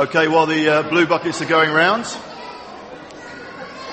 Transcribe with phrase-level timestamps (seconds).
[0.00, 2.06] Okay, while the uh, blue buckets are going round,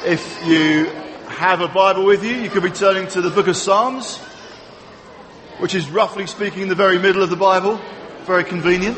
[0.06, 0.86] if you
[1.28, 4.18] have a Bible with you, you could be turning to the book of Psalms,
[5.60, 7.78] which is roughly speaking in the very middle of the Bible.
[8.22, 8.98] Very convenient.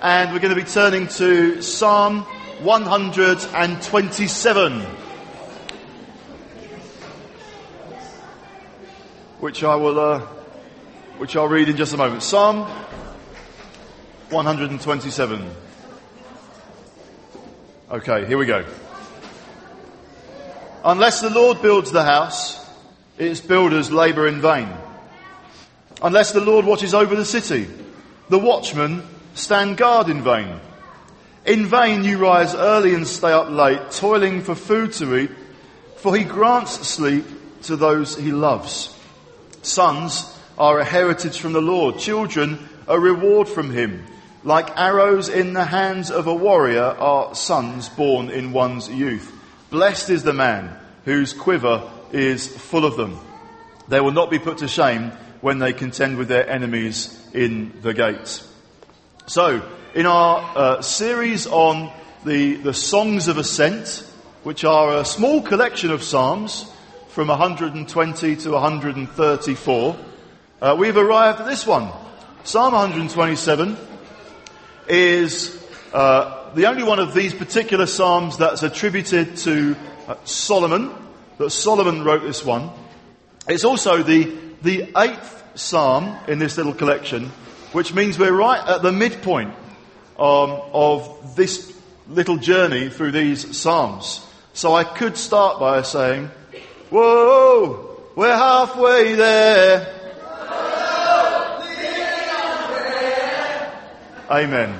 [0.00, 2.22] And we're going to be turning to Psalm
[2.62, 4.80] 127,
[9.40, 10.20] which I will, uh,
[11.18, 12.22] which I'll read in just a moment.
[12.22, 12.62] Psalm
[14.30, 15.65] 127.
[17.88, 18.64] Okay, here we go.
[20.84, 22.68] Unless the Lord builds the house,
[23.16, 24.68] its builders labour in vain.
[26.02, 27.68] Unless the Lord watches over the city,
[28.28, 29.04] the watchmen
[29.34, 30.58] stand guard in vain.
[31.44, 35.30] In vain you rise early and stay up late, toiling for food to eat,
[35.98, 37.24] for he grants sleep
[37.62, 38.92] to those he loves.
[39.62, 44.04] Sons are a heritage from the Lord, children a reward from him.
[44.46, 49.32] Like arrows in the hands of a warrior are sons born in one's youth.
[49.70, 50.72] Blessed is the man
[51.04, 53.18] whose quiver is full of them.
[53.88, 57.92] They will not be put to shame when they contend with their enemies in the
[57.92, 58.48] gates.
[59.26, 61.90] So, in our uh, series on
[62.24, 64.08] the, the Songs of Ascent,
[64.44, 66.70] which are a small collection of Psalms
[67.08, 69.96] from 120 to 134,
[70.62, 71.90] uh, we've arrived at this one.
[72.44, 73.76] Psalm 127
[74.88, 79.76] is uh, the only one of these particular psalms that's attributed to
[80.08, 80.92] uh, Solomon,
[81.38, 82.70] that Solomon wrote this one.
[83.48, 87.26] It's also the, the eighth psalm in this little collection,
[87.72, 89.54] which means we're right at the midpoint
[90.18, 94.24] um, of this little journey through these psalms.
[94.52, 96.30] So I could start by saying,
[96.90, 99.95] Whoa, we're halfway there.
[104.28, 104.76] Amen.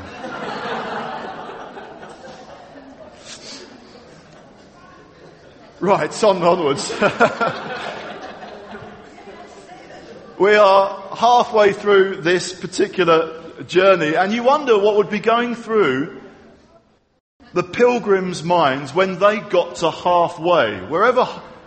[5.78, 6.90] Right, on onwards.
[10.38, 16.20] we are halfway through this particular journey, and you wonder what would be going through
[17.52, 20.80] the pilgrims' minds when they got to halfway.
[20.88, 21.24] Wherever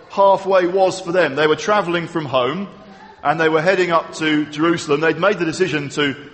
[0.09, 2.67] halfway was for them, they were travelling from home
[3.23, 5.01] and they were heading up to Jerusalem.
[5.01, 6.28] They'd made the decision to,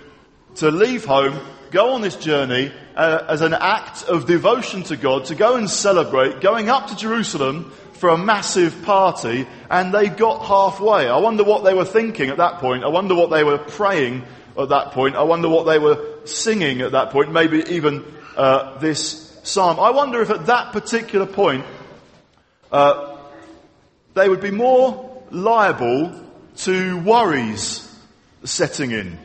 [0.56, 1.38] to leave home,
[1.70, 5.68] go on this journey uh, as an act of devotion to God, to go and
[5.68, 11.08] celebrate, going up to Jerusalem for a massive party, and they got halfway.
[11.08, 12.84] I wonder what they were thinking at that point.
[12.84, 14.24] I wonder what they were praying
[14.58, 15.16] at that point.
[15.16, 17.32] I wonder what they were singing at that point.
[17.32, 18.04] Maybe even
[18.36, 19.78] uh, this psalm.
[19.78, 21.64] I wonder if at that particular point
[22.72, 23.18] uh,
[24.14, 26.12] they would be more liable
[26.56, 27.82] to worries
[28.44, 29.18] setting in.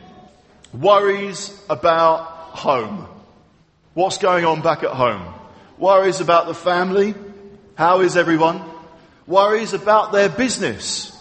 [0.72, 3.06] Worries about home.
[3.92, 5.34] What's going on back at home?
[5.76, 7.14] Worries about the family.
[7.74, 8.62] How is everyone?
[9.26, 11.12] Worries about their business.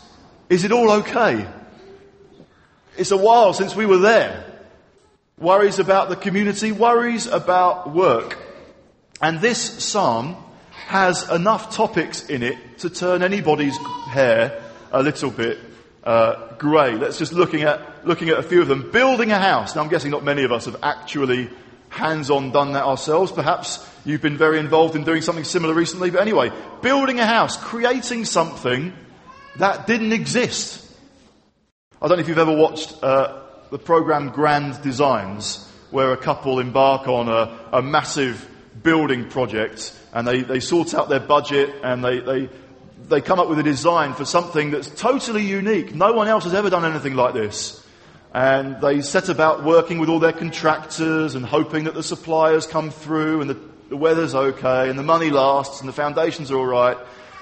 [0.49, 1.45] Is it all okay?
[2.97, 4.45] It's a while since we were there.
[5.37, 8.37] Worries about the community, worries about work.
[9.21, 10.37] And this psalm
[10.71, 15.59] has enough topics in it to turn anybody's hair a little bit
[16.03, 16.95] uh, grey.
[16.95, 18.91] Let's just looking at looking at a few of them.
[18.91, 19.75] Building a house.
[19.75, 21.49] Now I'm guessing not many of us have actually
[21.89, 23.31] hands-on done that ourselves.
[23.31, 26.09] Perhaps you've been very involved in doing something similar recently.
[26.09, 26.51] But anyway,
[26.81, 28.93] building a house, creating something
[29.57, 30.87] that didn't exist.
[32.01, 36.59] I don't know if you've ever watched uh, the program Grand Designs, where a couple
[36.59, 38.47] embark on a, a massive
[38.81, 42.49] building project and they, they sort out their budget and they, they,
[43.11, 45.93] they come up with a design for something that's totally unique.
[45.93, 47.85] No one else has ever done anything like this.
[48.33, 52.89] And they set about working with all their contractors and hoping that the suppliers come
[52.89, 56.97] through and the, the weather's okay and the money lasts and the foundations are alright.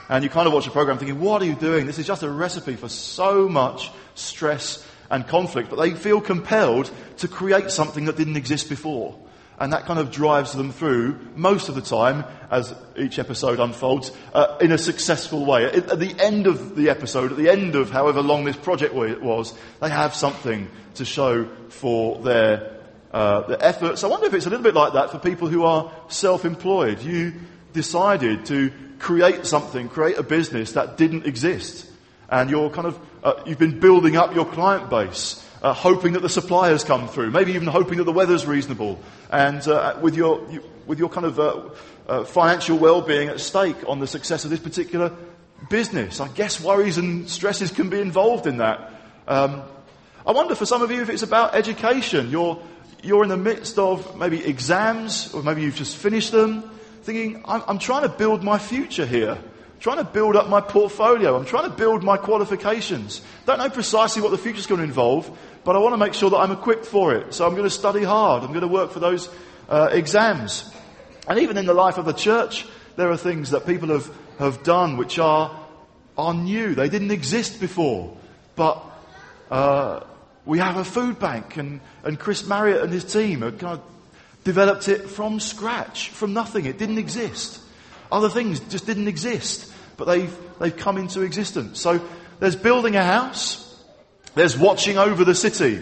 [0.10, 1.86] And you kind of watch the program thinking, what are you doing?
[1.86, 5.70] This is just a recipe for so much stress and conflict.
[5.70, 9.16] But they feel compelled to create something that didn't exist before.
[9.60, 14.12] And that kind of drives them through most of the time, as each episode unfolds,
[14.34, 15.66] uh, in a successful way.
[15.66, 19.54] At, the end of the episode, at the end of however long this project was,
[19.82, 22.80] they have something to show for their,
[23.12, 24.04] uh, their efforts.
[24.04, 27.02] I wonder if it's a little bit like that for people who are self-employed.
[27.02, 27.34] You
[27.74, 31.86] decided to create something, create a business that didn't exist.
[32.30, 36.22] And you're kind of, uh, you've been building up your client base uh, hoping that
[36.22, 39.00] the suppliers come through, maybe even hoping that the weather's reasonable,
[39.32, 41.62] and uh, with your you, with your kind of uh,
[42.08, 45.12] uh, financial well-being at stake on the success of this particular
[45.70, 46.20] business.
[46.20, 48.92] I guess worries and stresses can be involved in that.
[49.28, 49.62] Um,
[50.26, 52.30] I wonder for some of you if it's about education.
[52.32, 52.62] You're
[53.04, 56.70] you're in the midst of maybe exams, or maybe you've just finished them,
[57.04, 59.38] thinking, I'm, I'm trying to build my future here.
[59.80, 61.38] Trying to build up my portfolio.
[61.38, 63.22] I'm trying to build my qualifications.
[63.46, 66.30] Don't know precisely what the future's going to involve, but I want to make sure
[66.30, 67.34] that I'm equipped for it.
[67.34, 68.44] So I'm going to study hard.
[68.44, 69.30] I'm going to work for those
[69.70, 70.70] uh, exams.
[71.28, 72.66] And even in the life of the church,
[72.98, 75.58] there are things that people have, have done which are,
[76.18, 76.76] are new.
[76.76, 78.18] They didn't exist before.
[78.58, 78.84] But
[79.50, 80.02] uh,
[80.46, 83.86] we have a food bank, and, and Chris Marriott and his team have kind of
[84.44, 86.66] developed it from scratch, from nothing.
[86.66, 87.62] It didn't exist.
[88.12, 91.80] Other things just didn't exist, but they've, they've come into existence.
[91.80, 92.02] So
[92.40, 93.66] there's building a house,
[94.36, 95.82] there's watching over the city.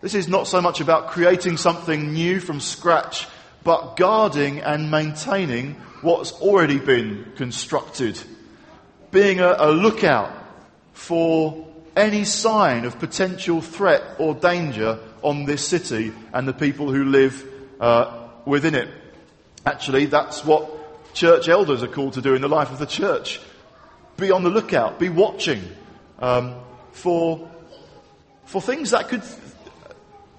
[0.00, 3.26] This is not so much about creating something new from scratch,
[3.64, 8.20] but guarding and maintaining what's already been constructed.
[9.10, 10.32] Being a, a lookout
[10.92, 11.66] for
[11.96, 17.44] any sign of potential threat or danger on this city and the people who live
[17.80, 18.88] uh, within it.
[19.64, 20.70] Actually, that's what
[21.16, 23.40] church elders are called to do in the life of the church.
[24.18, 25.62] Be on the lookout, be watching
[26.18, 26.54] um,
[26.92, 27.50] for,
[28.44, 29.22] for things that could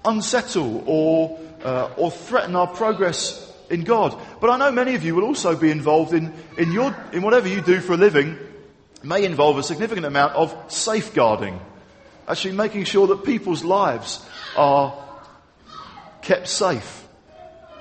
[0.04, 4.18] unsettle or, uh, or threaten our progress in God.
[4.40, 7.48] But I know many of you will also be involved in, in, your, in whatever
[7.48, 8.38] you do for a living
[9.02, 11.60] may involve a significant amount of safeguarding.
[12.26, 14.24] Actually making sure that people's lives
[14.56, 14.96] are
[16.22, 17.06] kept safe.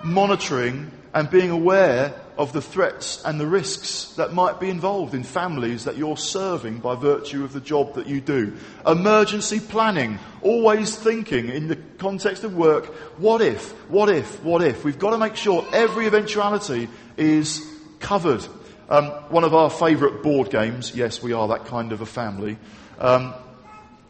[0.03, 5.23] Monitoring and being aware of the threats and the risks that might be involved in
[5.23, 8.55] families that you're serving by virtue of the job that you do.
[8.85, 12.85] Emergency planning, always thinking in the context of work,
[13.17, 14.83] what if, what if, what if.
[14.83, 17.67] We've got to make sure every eventuality is
[17.99, 18.45] covered.
[18.89, 22.57] Um, one of our favourite board games, yes, we are that kind of a family,
[22.99, 23.33] um,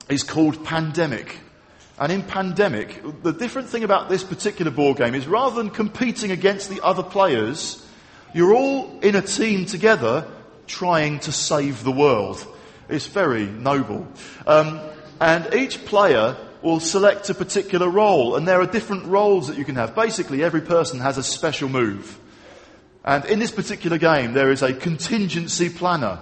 [0.09, 1.39] is called Pandemic.
[1.99, 6.29] And in Pandemic, the different thing about this particular board game is rather than competing
[6.29, 7.83] against the other players,
[8.37, 10.31] you're all in a team together
[10.67, 12.45] trying to save the world.
[12.87, 14.07] It's very noble.
[14.45, 14.79] Um,
[15.19, 19.65] and each player will select a particular role, and there are different roles that you
[19.65, 19.95] can have.
[19.95, 22.19] Basically, every person has a special move.
[23.03, 26.19] And in this particular game, there is a contingency planner,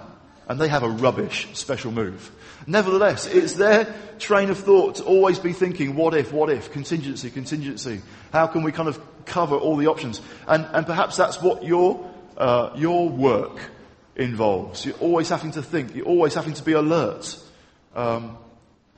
[0.48, 2.30] and they have a rubbish special move.
[2.66, 7.30] Nevertheless, it's their train of thought to always be thinking, what if, what if, contingency,
[7.30, 8.00] contingency.
[8.32, 10.20] How can we kind of cover all the options?
[10.46, 13.58] And, and perhaps that's what your, uh, your work
[14.16, 14.86] involves.
[14.86, 17.38] You're always having to think, you're always having to be alert.
[17.94, 18.38] Um,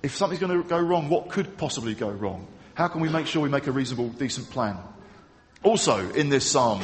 [0.03, 2.47] if something's going to go wrong, what could possibly go wrong?
[2.75, 4.79] How can we make sure we make a reasonable, decent plan?
[5.65, 6.81] Also, in this psalm,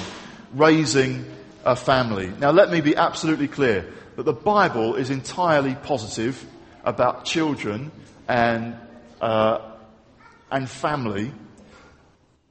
[0.53, 1.25] raising
[1.65, 2.33] a family.
[2.41, 3.87] Now, let me be absolutely clear
[4.17, 6.45] that the Bible is entirely positive
[6.85, 7.93] about children
[8.29, 8.77] and,
[9.21, 9.61] uh,
[10.51, 11.33] and family.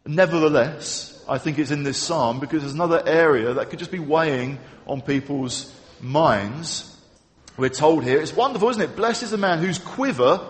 [0.05, 3.99] Nevertheless, I think it's in this psalm because there's another area that could just be
[3.99, 6.89] weighing on people's minds.
[7.55, 8.95] We're told here, it's wonderful, isn't it?
[8.95, 10.41] Blessed is the man whose quiver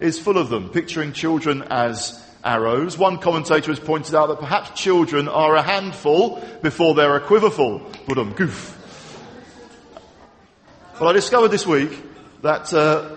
[0.00, 2.96] is full of them, picturing children as arrows.
[2.96, 7.82] One commentator has pointed out that perhaps children are a handful before they're a quiverful.
[8.08, 8.78] But um, goof.
[10.98, 11.90] Well, I discovered this week
[12.42, 13.16] that uh,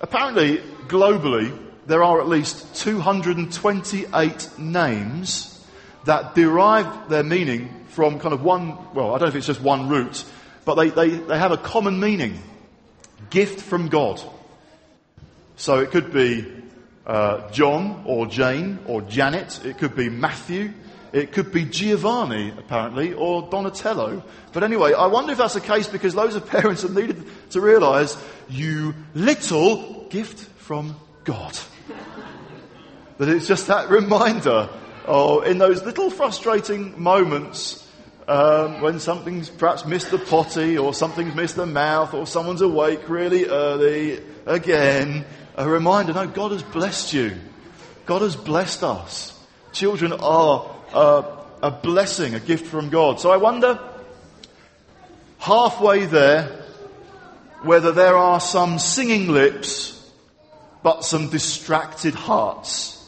[0.00, 0.58] apparently,
[0.88, 5.50] globally, there are at least 228 names
[6.04, 9.60] that derive their meaning from kind of one, well, I don't know if it's just
[9.60, 10.24] one root,
[10.64, 12.38] but they, they, they have a common meaning.
[13.30, 14.20] Gift from God.
[15.56, 16.46] So it could be
[17.06, 19.64] uh, John or Jane or Janet.
[19.64, 20.72] It could be Matthew.
[21.12, 24.24] It could be Giovanni, apparently, or Donatello.
[24.52, 27.60] But anyway, I wonder if that's the case because loads of parents have needed to
[27.60, 28.16] realize
[28.48, 31.56] you little gift from God.
[33.18, 34.68] That it's just that reminder
[35.06, 37.80] oh, in those little frustrating moments
[38.26, 43.08] um, when something's perhaps missed the potty or something's missed the mouth or someone's awake
[43.08, 45.24] really early again
[45.56, 47.36] a reminder no, God has blessed you.
[48.06, 49.38] God has blessed us.
[49.72, 51.22] Children are uh,
[51.62, 53.20] a blessing, a gift from God.
[53.20, 53.78] So I wonder,
[55.38, 56.64] halfway there,
[57.62, 59.92] whether there are some singing lips,
[60.82, 63.03] but some distracted hearts.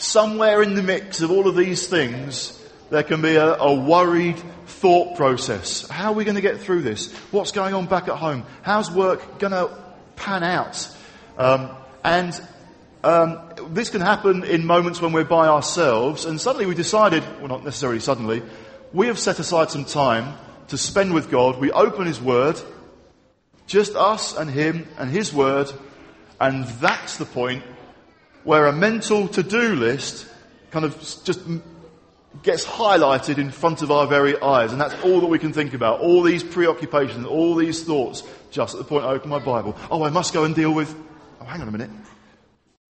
[0.00, 4.42] Somewhere in the mix of all of these things, there can be a, a worried
[4.64, 5.86] thought process.
[5.90, 7.12] How are we going to get through this?
[7.32, 8.46] What's going on back at home?
[8.62, 9.70] How's work going to
[10.16, 10.88] pan out?
[11.36, 12.40] Um, and
[13.04, 17.48] um, this can happen in moments when we're by ourselves, and suddenly we decided, well,
[17.48, 18.42] not necessarily suddenly,
[18.94, 20.32] we have set aside some time
[20.68, 21.60] to spend with God.
[21.60, 22.58] We open His Word,
[23.66, 25.70] just us and Him and His Word,
[26.40, 27.64] and that's the point
[28.44, 30.26] where a mental to-do list
[30.70, 31.40] kind of just
[32.42, 35.74] gets highlighted in front of our very eyes, and that's all that we can think
[35.74, 36.00] about.
[36.00, 39.76] All these preoccupations, all these thoughts, just at the point I open my Bible.
[39.90, 40.94] Oh, I must go and deal with.
[41.40, 41.90] Oh, hang on a minute.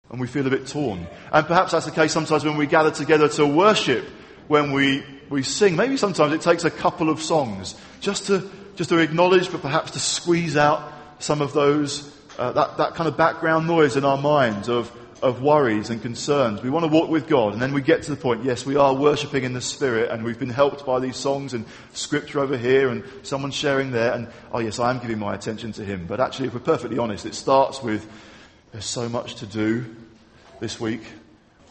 [0.09, 1.05] And we feel a bit torn.
[1.31, 4.05] And perhaps that's the case sometimes when we gather together to worship,
[4.47, 5.75] when we, we sing.
[5.75, 9.91] Maybe sometimes it takes a couple of songs just to, just to acknowledge, but perhaps
[9.91, 14.17] to squeeze out some of those, uh, that, that kind of background noise in our
[14.17, 16.61] minds of, of worries and concerns.
[16.61, 18.75] We want to walk with God, and then we get to the point, yes, we
[18.75, 22.57] are worshipping in the Spirit, and we've been helped by these songs and scripture over
[22.57, 26.05] here, and someone sharing there, and oh yes, I am giving my attention to Him.
[26.07, 28.07] But actually, if we're perfectly honest, it starts with,
[28.71, 29.95] there's so much to do
[30.59, 31.03] this week.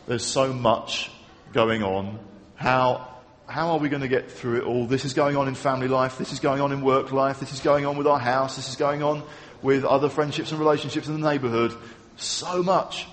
[0.07, 1.11] There's so much
[1.53, 2.19] going on.
[2.55, 3.09] How,
[3.47, 4.87] how are we going to get through it all?
[4.87, 6.19] This is going on in family life.
[6.19, 7.41] This is going on in work life.
[7.41, 8.57] This is going on with our house.
[8.57, 9.23] This is going on
[9.62, 11.76] with other friendships and relationships in the neighborhood.
[12.17, 13.07] So much.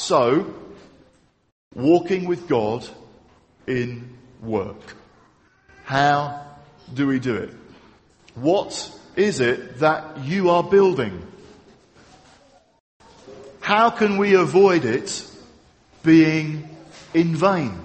[0.00, 0.46] So,
[1.74, 2.88] walking with God
[3.66, 4.96] in work.
[5.84, 6.46] How
[6.92, 7.50] do we do it?
[8.34, 11.22] What is it that you are building?
[13.60, 15.22] How can we avoid it
[16.02, 16.74] being
[17.12, 17.78] in vain?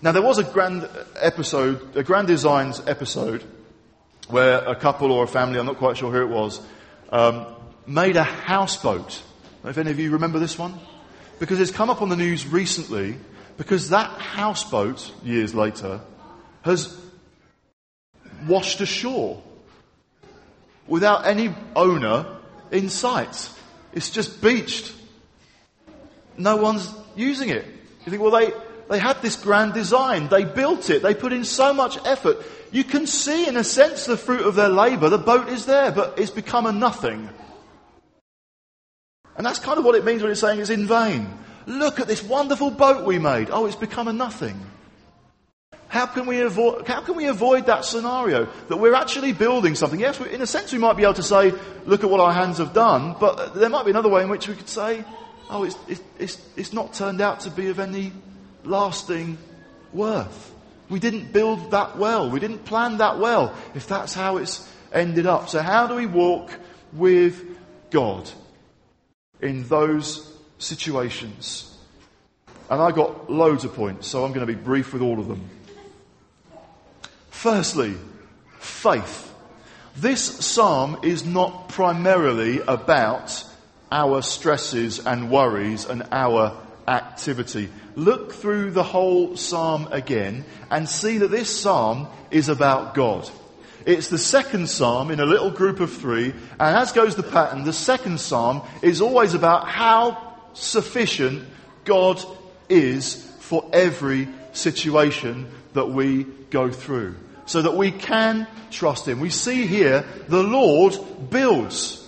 [0.00, 3.42] Now, there was a grand episode, a Grand Designs episode,
[4.28, 6.60] where a couple or a family, I'm not quite sure who it was,
[7.10, 7.44] um,
[7.88, 9.20] made a houseboat
[9.70, 10.74] if any of you remember this one?
[11.38, 13.16] Because it's come up on the news recently
[13.56, 16.00] because that houseboat, years later,
[16.62, 16.96] has
[18.46, 19.42] washed ashore
[20.86, 22.26] without any owner
[22.70, 23.50] in sight.
[23.92, 24.92] It's just beached.
[26.36, 27.64] No one's using it.
[28.04, 28.52] You think, well, they,
[28.88, 30.28] they had this grand design.
[30.28, 31.02] They built it.
[31.02, 32.38] They put in so much effort.
[32.70, 35.08] You can see, in a sense, the fruit of their labor.
[35.08, 37.30] The boat is there, but it's become a nothing.
[39.36, 41.28] And that's kind of what it means when it's saying it's in vain.
[41.66, 43.50] Look at this wonderful boat we made.
[43.50, 44.58] Oh, it's become a nothing.
[45.88, 48.48] How can we avoid, how can we avoid that scenario?
[48.68, 50.00] That we're actually building something.
[50.00, 51.52] Yes, in a sense we might be able to say,
[51.84, 54.48] look at what our hands have done, but there might be another way in which
[54.48, 55.04] we could say,
[55.48, 55.76] oh, it's,
[56.18, 58.12] it's, it's not turned out to be of any
[58.64, 59.38] lasting
[59.92, 60.54] worth.
[60.88, 62.30] We didn't build that well.
[62.30, 65.48] We didn't plan that well, if that's how it's ended up.
[65.48, 66.50] So how do we walk
[66.92, 67.42] with
[67.90, 68.30] God?
[69.40, 71.76] In those situations.
[72.68, 75.28] And I got loads of points, so I'm going to be brief with all of
[75.28, 75.48] them.
[77.30, 77.94] Firstly,
[78.58, 79.32] faith.
[79.94, 83.44] This psalm is not primarily about
[83.92, 86.56] our stresses and worries and our
[86.88, 87.68] activity.
[87.94, 93.30] Look through the whole psalm again and see that this psalm is about God.
[93.86, 97.62] It's the second psalm in a little group of three, and as goes the pattern,
[97.62, 101.46] the second psalm is always about how sufficient
[101.84, 102.20] God
[102.68, 107.14] is for every situation that we go through.
[107.46, 109.20] So that we can trust Him.
[109.20, 110.96] We see here the Lord
[111.30, 112.04] builds.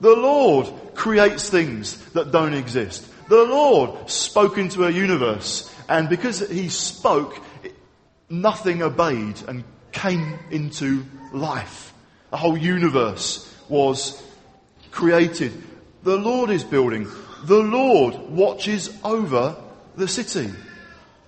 [0.00, 3.06] The Lord creates things that don't exist.
[3.28, 7.40] The Lord spoke into a universe, and because He spoke,
[8.28, 9.62] nothing obeyed and
[9.92, 11.92] came into life.
[12.30, 14.22] The whole universe was
[14.90, 15.52] created.
[16.02, 17.08] The Lord is building.
[17.44, 19.56] The Lord watches over
[19.96, 20.50] the city.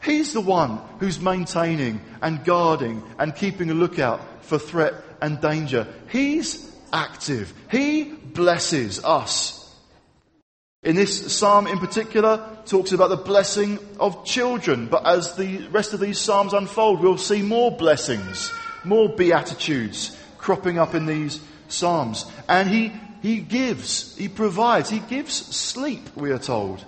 [0.02, 5.86] He's the one who's maintaining and guarding and keeping a lookout for threat and danger.
[6.08, 7.52] He's active.
[7.70, 9.59] He blesses us.
[10.82, 15.92] In this psalm in particular, talks about the blessing of children, but as the rest
[15.92, 18.50] of these psalms unfold, we'll see more blessings,
[18.82, 22.24] more beatitudes cropping up in these psalms.
[22.48, 26.82] And he, he gives, he provides, he gives sleep, we are told,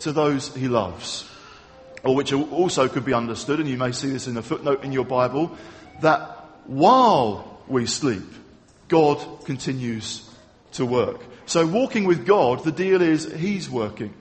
[0.00, 1.30] to those he loves.
[2.02, 4.90] Or which also could be understood, and you may see this in a footnote in
[4.90, 5.56] your Bible,
[6.00, 6.20] that
[6.64, 8.24] while we sleep,
[8.88, 10.28] God continues
[10.72, 11.20] to work.
[11.46, 14.12] So walking with God, the deal is He's working.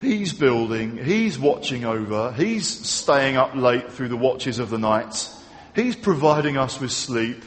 [0.00, 5.28] He's building, He's watching over, He's staying up late through the watches of the night.
[5.76, 7.44] He's providing us with sleep.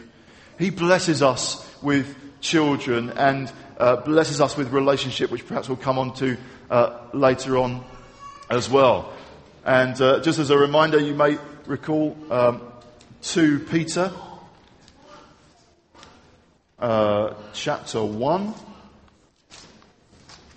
[0.58, 6.00] He blesses us with children and uh, blesses us with relationship, which perhaps we'll come
[6.00, 6.38] on to
[6.70, 7.84] uh, later on
[8.50, 9.12] as well.
[9.66, 12.62] And uh, just as a reminder, you may recall um,
[13.22, 14.12] 2 Peter
[16.82, 18.54] uh, chapter 1.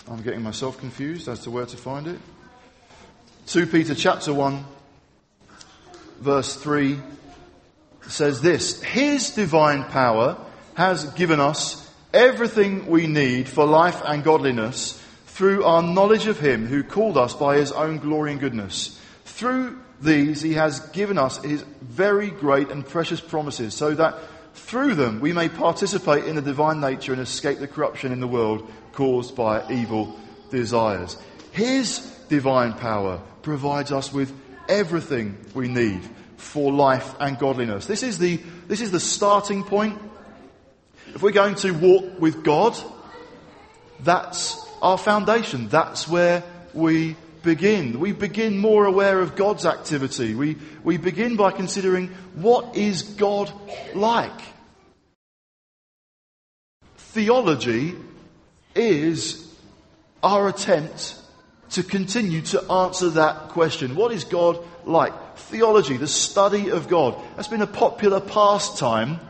[0.09, 2.19] I'm getting myself confused as to where to find it.
[3.47, 4.65] 2 Peter chapter 1,
[6.21, 6.99] verse 3
[8.09, 10.39] says this His divine power
[10.75, 16.67] has given us everything we need for life and godliness through our knowledge of Him
[16.67, 18.99] who called us by His own glory and goodness.
[19.25, 24.17] Through these, He has given us His very great and precious promises, so that
[24.55, 28.29] through them we may participate in the divine nature and escape the corruption in the
[28.29, 30.19] world caused by evil
[30.51, 31.17] desires.
[31.53, 34.33] His divine power provides us with
[34.69, 36.01] everything we need
[36.37, 37.87] for life and godliness.
[37.87, 38.37] This is the,
[38.69, 40.01] this is the starting point.
[41.15, 42.77] If we're going to walk with God,
[44.01, 45.69] that's our foundation.
[45.69, 46.43] That's where
[46.73, 48.01] we begin.
[48.01, 50.35] We begin more aware of God's activity.
[50.35, 53.53] We, we begin by considering what is God
[53.95, 54.41] like?
[56.97, 57.95] Theology
[58.75, 59.47] is
[60.23, 61.17] our attempt
[61.71, 63.95] to continue to answer that question.
[63.95, 65.13] What is God like?
[65.37, 69.21] Theology, the study of God, has been a popular pastime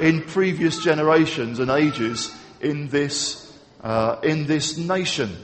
[0.00, 5.36] in previous generations and ages in this, uh, in this nation.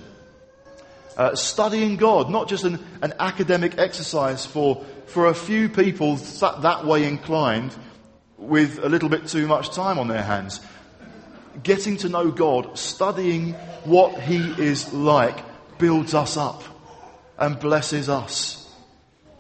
[1.17, 6.61] Uh, studying God, not just an, an, academic exercise for, for a few people that,
[6.61, 7.75] that way inclined
[8.37, 10.61] with a little bit too much time on their hands.
[11.63, 13.55] Getting to know God, studying
[13.85, 15.39] what He is like,
[15.79, 16.63] builds us up
[17.39, 18.71] and blesses us.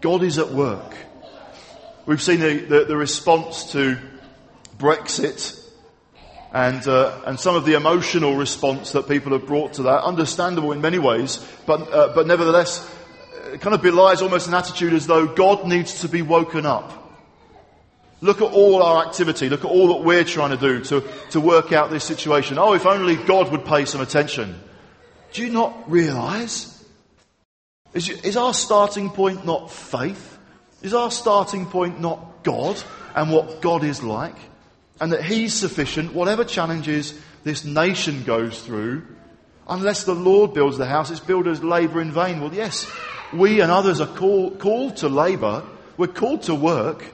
[0.01, 0.95] God is at work.
[2.07, 3.99] We've seen the, the, the response to
[4.79, 5.63] Brexit
[6.53, 10.73] and, uh, and some of the emotional response that people have brought to that, understandable
[10.73, 12.89] in many ways, but, uh, but nevertheless,
[13.53, 17.05] it kind of belies almost an attitude as though God needs to be woken up.
[18.21, 19.49] Look at all our activity.
[19.49, 22.59] Look at all that we're trying to do to, to work out this situation.
[22.59, 24.59] Oh, if only God would pay some attention.
[25.33, 26.73] Do you not realize?
[27.93, 30.39] Is, is our starting point not faith?
[30.83, 32.83] Is our starting point not God
[33.15, 34.37] and what God is like?
[35.01, 39.07] And that He's sufficient, whatever challenges this nation goes through,
[39.69, 42.41] unless the Lord builds the house, its builders labour in vain.
[42.41, 42.91] Well, yes,
[43.33, 45.65] we and others are call, called to labour.
[45.97, 47.05] We're called to work.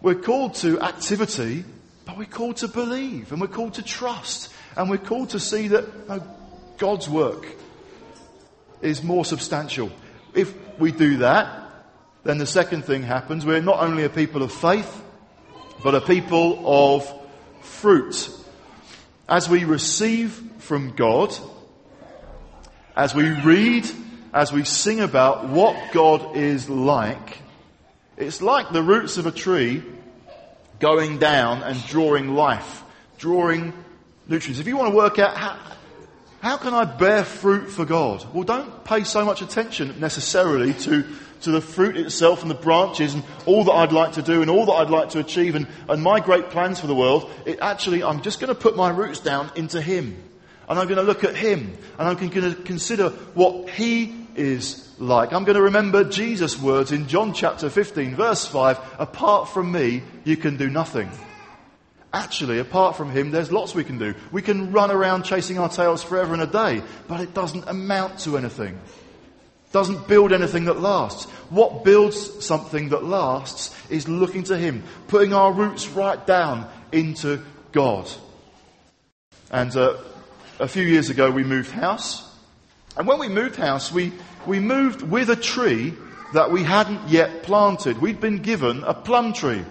[0.00, 1.64] We're called to activity,
[2.04, 5.68] but we're called to believe and we're called to trust and we're called to see
[5.68, 6.22] that
[6.76, 7.46] God's work
[8.82, 9.90] is more substantial.
[10.34, 11.62] If we do that,
[12.24, 13.46] then the second thing happens.
[13.46, 15.02] We're not only a people of faith,
[15.84, 17.06] but a people of
[17.60, 18.30] fruit.
[19.28, 21.36] As we receive from God,
[22.96, 23.86] as we read,
[24.32, 27.38] as we sing about what God is like,
[28.16, 29.82] it's like the roots of a tree
[30.80, 32.82] going down and drawing life,
[33.18, 33.74] drawing
[34.26, 34.60] nutrients.
[34.60, 35.58] If you want to work out how,
[36.40, 38.24] how can I bear fruit for God?
[38.32, 41.04] Well, don't pay so much attention necessarily to,
[41.42, 44.50] to the fruit itself and the branches and all that I'd like to do and
[44.50, 47.30] all that I'd like to achieve and, and my great plans for the world.
[47.44, 50.16] It actually, I'm just going to put my roots down into Him.
[50.68, 51.76] And I'm going to look at Him.
[51.98, 55.32] And I'm going to consider what He is like.
[55.32, 60.02] I'm going to remember Jesus' words in John chapter 15 verse 5, apart from me,
[60.24, 61.10] you can do nothing.
[62.12, 64.14] Actually, apart from Him, there's lots we can do.
[64.30, 68.20] We can run around chasing our tails forever and a day, but it doesn't amount
[68.20, 68.78] to anything.
[69.74, 71.24] Doesn't build anything that lasts.
[71.50, 77.42] What builds something that lasts is looking to Him, putting our roots right down into
[77.72, 78.08] God.
[79.50, 79.96] And uh,
[80.60, 82.22] a few years ago, we moved house.
[82.96, 84.12] And when we moved house, we,
[84.46, 85.92] we moved with a tree
[86.34, 88.00] that we hadn't yet planted.
[88.00, 89.64] We'd been given a plum tree.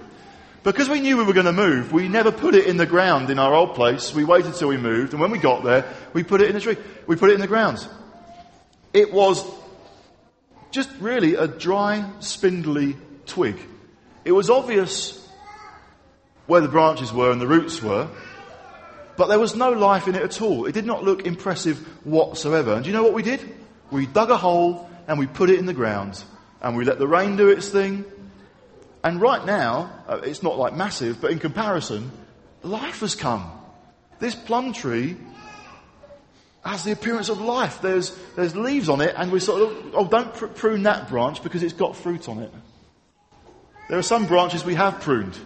[0.64, 3.30] Because we knew we were going to move, we never put it in the ground
[3.30, 4.14] in our old place.
[4.14, 6.62] We waited till we moved, and when we got there, we put it in the
[6.62, 6.76] tree.
[7.08, 7.88] We put it in the ground.
[8.94, 9.63] It was
[10.74, 13.58] just really a dry, spindly twig.
[14.26, 15.20] It was obvious
[16.48, 18.10] where the branches were and the roots were,
[19.16, 20.66] but there was no life in it at all.
[20.66, 22.74] It did not look impressive whatsoever.
[22.74, 23.40] And do you know what we did?
[23.92, 26.24] We dug a hole and we put it in the ground,
[26.62, 28.06] and we let the rain do its thing,
[29.04, 32.10] and right now, uh, it's not like massive, but in comparison,
[32.64, 33.52] life has come.
[34.20, 35.18] This plum tree
[36.64, 37.82] has the appearance of life.
[37.82, 41.44] There's, there's leaves on it, and we sort of, oh, don't pr- prune that branch
[41.44, 42.52] because it's got fruit on it.
[43.90, 45.38] There are some branches we have pruned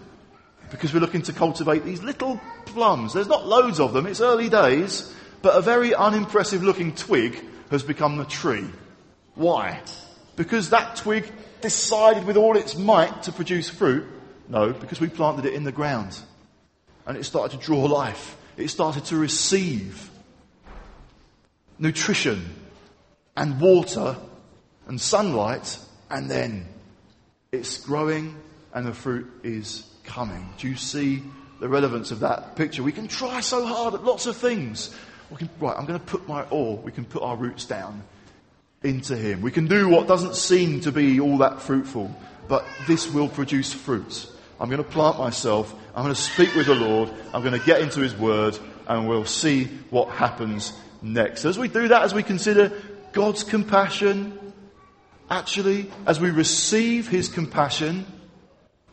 [0.69, 3.13] because we're looking to cultivate these little plums.
[3.13, 7.83] There's not loads of them, it's early days, but a very unimpressive looking twig has
[7.83, 8.65] become the tree.
[9.33, 9.81] Why?
[10.35, 14.05] Because that twig decided with all its might to produce fruit?
[14.47, 16.17] No, because we planted it in the ground.
[17.05, 18.37] And it started to draw life.
[18.55, 20.09] It started to receive
[21.79, 22.45] nutrition
[23.35, 24.15] and water
[24.87, 25.77] and sunlight,
[26.09, 26.67] and then
[27.51, 28.35] it's growing
[28.73, 30.49] and the fruit is coming.
[30.57, 31.23] Do you see
[31.59, 32.83] the relevance of that picture?
[32.83, 34.95] We can try so hard at lots of things.
[35.29, 38.03] we can, right, I'm going to put my, all, we can put our roots down
[38.83, 39.41] into Him.
[39.41, 42.15] We can do what doesn't seem to be all that fruitful,
[42.47, 44.29] but this will produce fruit.
[44.59, 45.73] I'm going to plant myself.
[45.95, 47.09] I'm going to speak with the Lord.
[47.33, 51.41] I'm going to get into His Word and we'll see what happens next.
[51.41, 52.71] So As we do that, as we consider
[53.11, 54.37] God's compassion,
[55.29, 58.05] actually, as we receive His compassion,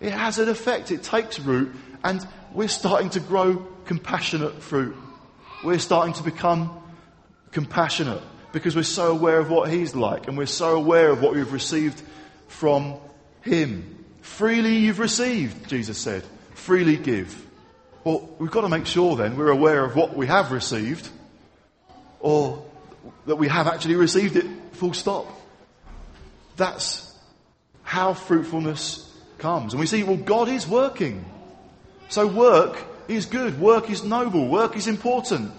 [0.01, 0.91] it has an effect.
[0.91, 4.97] It takes root and we're starting to grow compassionate fruit.
[5.63, 6.83] We're starting to become
[7.53, 11.35] compassionate because we're so aware of what He's like and we're so aware of what
[11.35, 12.03] we've received
[12.49, 12.97] from
[13.43, 14.05] Him.
[14.21, 16.23] Freely you've received, Jesus said.
[16.55, 17.45] Freely give.
[18.05, 21.09] Well, we've got to make sure then we're aware of what we have received
[22.25, 22.65] or
[23.27, 25.27] that we have actually received it full stop.
[26.57, 27.15] That's
[27.83, 29.75] how fruitfulness comes.
[29.75, 31.23] And we see, well, God is working.
[32.09, 33.61] So work is good.
[33.61, 34.49] Work is noble.
[34.49, 35.53] Work is important.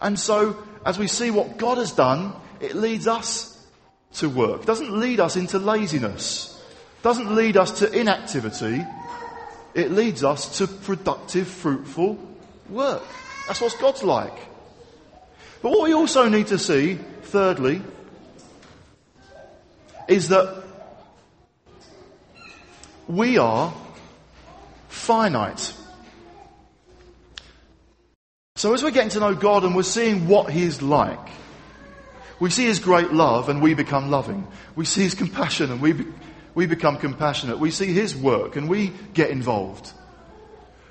[0.00, 3.62] And so, as we see what God has done, it leads us
[4.14, 4.62] to work.
[4.62, 6.58] It doesn't lead us into laziness.
[7.00, 8.82] It doesn't lead us to inactivity.
[9.74, 12.18] It leads us to productive, fruitful
[12.70, 13.02] work.
[13.46, 14.53] That's what God's like.
[15.64, 17.80] But what we also need to see, thirdly,
[20.06, 20.62] is that
[23.08, 23.72] we are
[24.88, 25.72] finite.
[28.56, 31.30] So as we're getting to know God and we're seeing what He is like,
[32.40, 34.46] we see His great love and we become loving.
[34.76, 36.04] We see His compassion and we, be,
[36.54, 37.58] we become compassionate.
[37.58, 39.90] We see His work and we get involved.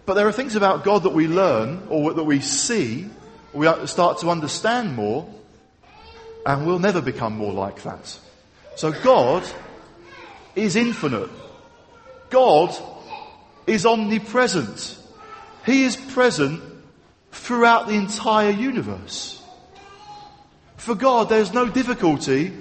[0.08, 3.08] But there are things about God that we learn or that we see,
[3.54, 5.30] we start to understand more,
[6.46, 8.20] and we'll never become more like that.
[8.76, 9.44] So God
[10.56, 11.30] is infinite.
[12.30, 12.76] God
[13.68, 14.98] is omnipresent.
[15.66, 16.62] He is present
[17.32, 19.42] throughout the entire universe.
[20.78, 22.52] For God, there's no difficulty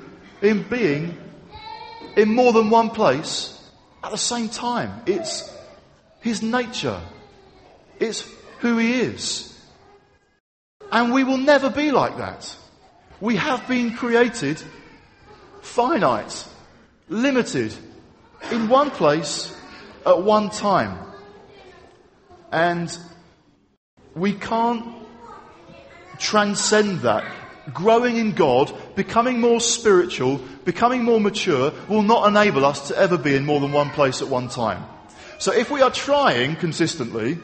[0.40, 1.16] in being
[2.16, 3.58] in more than one place
[4.04, 5.02] at the same time.
[5.06, 5.50] It's
[6.20, 7.00] His nature.
[7.98, 8.28] It's
[8.58, 9.51] who He is.
[10.92, 12.54] And we will never be like that.
[13.18, 14.62] We have been created
[15.62, 16.46] finite,
[17.08, 17.74] limited,
[18.50, 19.56] in one place
[20.04, 20.98] at one time.
[22.52, 22.96] And
[24.14, 24.84] we can't
[26.18, 27.24] transcend that.
[27.72, 33.16] Growing in God, becoming more spiritual, becoming more mature will not enable us to ever
[33.16, 34.84] be in more than one place at one time.
[35.38, 37.38] So if we are trying consistently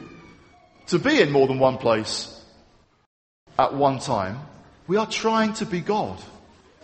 [0.87, 2.38] to be in more than one place
[3.59, 4.39] at one time,
[4.87, 6.17] we are trying to be God.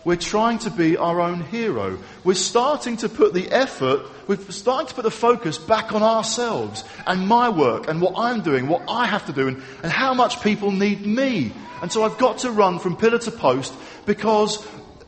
[0.04, 1.98] We're trying to be our own hero.
[2.22, 6.84] We're starting to put the effort, we're starting to put the focus back on ourselves
[7.06, 10.12] and my work and what I'm doing, what I have to do and, and how
[10.12, 11.50] much people need me.
[11.80, 14.64] And so I've got to run from pillar to post because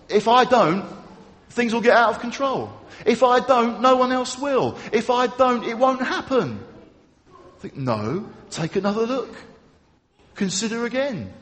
[0.09, 0.87] if I don't,
[1.51, 2.73] things will get out of control.
[3.05, 4.79] If I don't, no one else will.
[4.91, 6.65] If I don't, it won't happen.
[7.29, 9.37] I think, no, take another look.
[10.35, 11.35] Consider again.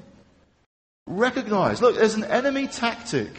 [1.06, 3.30] Recognize, look, there's an enemy tactic.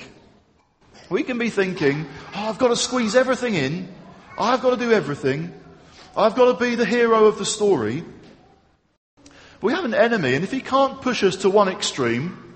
[1.10, 3.94] We can be thinking, oh, I've got to squeeze everything in.
[4.38, 5.54] I've got to do everything.
[6.16, 8.06] I've got to be the hero of the story.
[9.62, 12.54] We have an enemy, and if he can't push us to one extreme,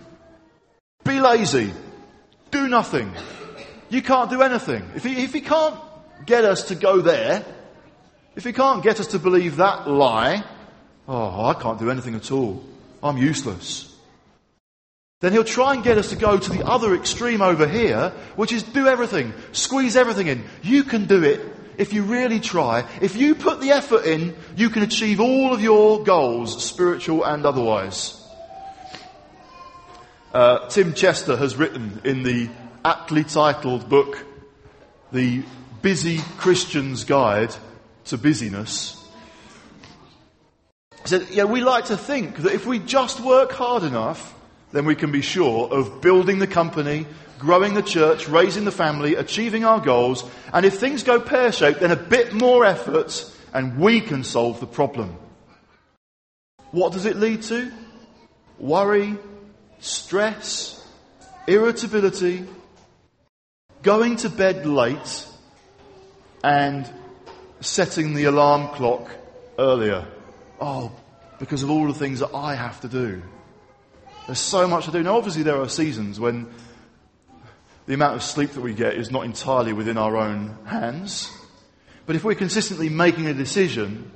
[1.03, 1.73] be lazy.
[2.51, 3.11] Do nothing.
[3.89, 4.89] You can't do anything.
[4.95, 5.75] If he, if he can't
[6.25, 7.43] get us to go there,
[8.35, 10.43] if he can't get us to believe that lie,
[11.07, 12.63] oh, I can't do anything at all.
[13.03, 13.90] I'm useless
[15.21, 18.51] then he'll try and get us to go to the other extreme over here, which
[18.51, 20.43] is do everything, squeeze everything in.
[20.63, 21.39] You can do it
[21.77, 22.87] if you really try.
[23.01, 27.45] If you put the effort in, you can achieve all of your goals, spiritual and
[27.45, 28.17] otherwise.
[30.33, 32.49] Uh, Tim Chester has written in the
[32.83, 34.25] aptly titled book,
[35.11, 35.43] The
[35.83, 37.53] Busy Christian's Guide
[38.05, 38.97] to Busyness.
[41.03, 44.33] He said, yeah, we like to think that if we just work hard enough,
[44.71, 47.05] then we can be sure of building the company,
[47.39, 50.23] growing the church, raising the family, achieving our goals.
[50.53, 54.59] And if things go pear shaped, then a bit more effort and we can solve
[54.59, 55.17] the problem.
[56.71, 57.71] What does it lead to?
[58.59, 59.17] Worry,
[59.79, 60.87] stress,
[61.47, 62.45] irritability,
[63.81, 65.27] going to bed late,
[66.43, 66.89] and
[67.59, 69.09] setting the alarm clock
[69.59, 70.05] earlier.
[70.59, 70.91] Oh,
[71.39, 73.21] because of all the things that I have to do.
[74.25, 75.03] There's so much to do.
[75.03, 76.47] Now, obviously, there are seasons when
[77.85, 81.31] the amount of sleep that we get is not entirely within our own hands.
[82.05, 84.11] But if we're consistently making a decision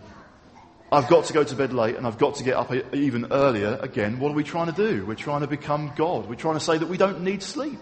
[0.91, 3.77] I've got to go to bed late and I've got to get up even earlier
[3.81, 5.05] again, what are we trying to do?
[5.05, 6.29] We're trying to become God.
[6.29, 7.79] We're trying to say that we don't need sleep.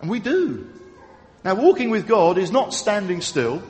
[0.00, 0.68] And we do.
[1.44, 3.62] Now, walking with God is not standing still,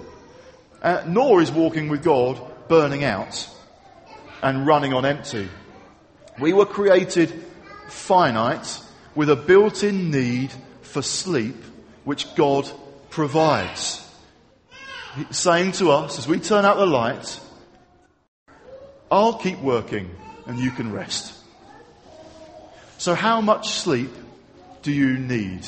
[0.81, 3.49] uh, nor is walking with God burning out
[4.43, 5.49] and running on empty.
[6.39, 7.45] We were created
[7.87, 8.81] finite
[9.15, 11.57] with a built-in need for sleep,
[12.05, 12.71] which God
[13.11, 14.05] provides
[15.15, 17.41] He's saying to us as we turn out the light,
[19.11, 20.11] I'll keep working
[20.47, 21.33] and you can rest.
[22.99, 24.11] So how much sleep
[24.83, 25.67] do you need?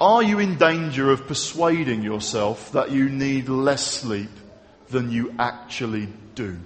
[0.00, 4.30] Are you in danger of persuading yourself that you need less sleep
[4.90, 6.58] than you actually do?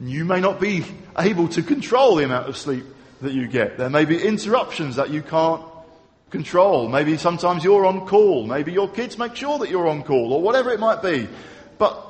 [0.00, 0.84] You may not be
[1.18, 2.84] able to control the amount of sleep
[3.20, 3.76] that you get.
[3.76, 5.62] There may be interruptions that you can't
[6.30, 6.88] control.
[6.88, 8.46] Maybe sometimes you're on call.
[8.46, 11.28] Maybe your kids make sure that you're on call or whatever it might be.
[11.76, 12.06] But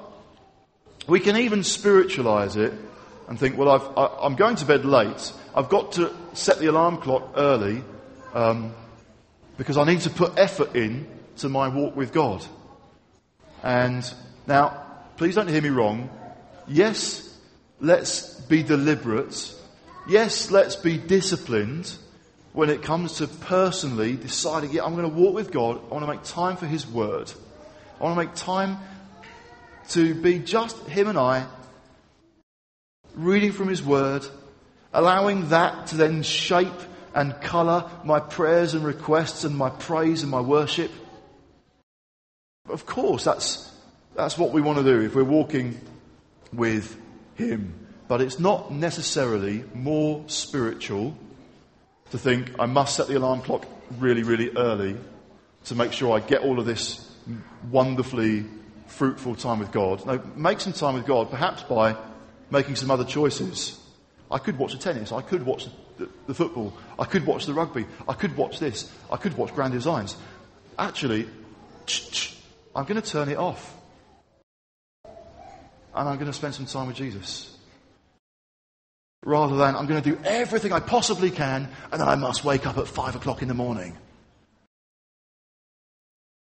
[1.08, 2.72] we can even spiritualize it
[3.28, 5.32] and think, well, I've, I, am going to bed late.
[5.54, 7.82] I've got to set the alarm clock early
[8.34, 8.74] um,
[9.56, 12.44] because I need to put effort in to my walk with God.
[13.62, 14.04] And
[14.46, 14.84] now,
[15.16, 16.10] please don't hear me wrong.
[16.68, 17.29] Yes,
[17.80, 19.54] let's be deliberate.
[20.08, 21.92] Yes, let's be disciplined
[22.52, 25.80] when it comes to personally deciding, yeah, I'm going to walk with God.
[25.90, 27.32] I want to make time for His Word.
[28.00, 28.78] I want to make time
[29.90, 31.46] to be just Him and I,
[33.14, 34.24] reading from His Word,
[34.92, 36.68] allowing that to then shape
[37.14, 40.90] and colour my prayers and requests and my praise and my worship.
[42.68, 43.72] Of course, that's,
[44.14, 45.80] that's what we want to do if we're walking
[46.52, 46.99] with
[47.40, 47.74] Him.
[48.08, 51.16] But it's not necessarily more spiritual
[52.10, 53.66] to think I must set the alarm clock
[53.98, 54.96] really, really early
[55.64, 57.08] to make sure I get all of this
[57.70, 58.46] wonderfully
[58.86, 60.04] fruitful time with God.
[60.06, 61.96] No, make some time with God, perhaps by
[62.50, 63.78] making some other choices.
[64.30, 65.12] I could watch the tennis.
[65.12, 66.72] I could watch the, the, football.
[66.98, 67.86] I could watch the rugby.
[68.08, 68.90] I could watch this.
[69.10, 70.16] I could watch Grand Designs.
[70.78, 71.28] Actually,
[72.74, 73.76] I'm going to turn it off.
[75.94, 77.56] And I'm going to spend some time with Jesus
[79.24, 82.66] rather than I'm going to do everything I possibly can and then I must wake
[82.66, 83.96] up at five o'clock in the morning.